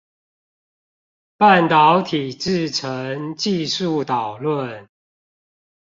[1.37, 4.87] 半導體製程技術導論